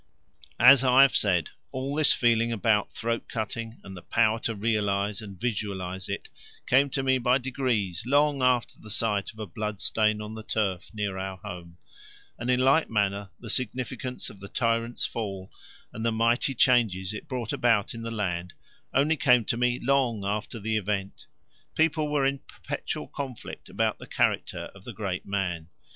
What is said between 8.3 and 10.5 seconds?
after the sight of a blood stain on the